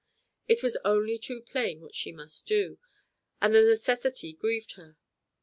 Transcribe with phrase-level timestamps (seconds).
[0.47, 2.79] It was only too plain what she must do,
[3.39, 4.97] and the necessity grieved her.